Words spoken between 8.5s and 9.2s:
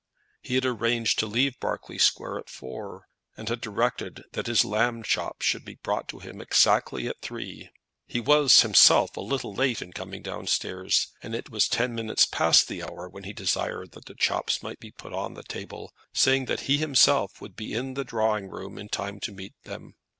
himself